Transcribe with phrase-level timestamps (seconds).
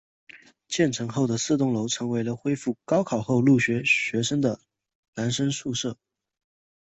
[0.67, 4.59] 建成后的四栋楼成为了恢复高考后入学学生的
[5.13, 5.95] 男生宿舍。